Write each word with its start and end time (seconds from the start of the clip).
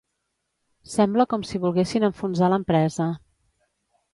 Sembla 0.93 1.27
com 1.35 1.45
si 1.49 1.61
volguessin 1.65 2.07
enfonsar 2.09 2.51
l'empresa. 2.55 3.11